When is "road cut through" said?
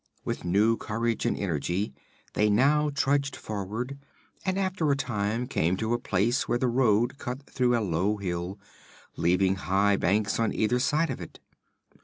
6.67-7.77